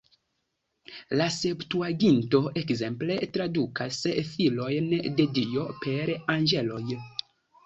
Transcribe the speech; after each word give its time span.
La 1.19 1.25
Septuaginto, 1.35 2.41
ekzemple, 2.61 3.19
tradukas 3.35 4.01
"filojn 4.31 4.89
de 5.21 5.29
Dio" 5.37 5.69
per 5.85 6.15
"anĝeloj". 6.39 6.83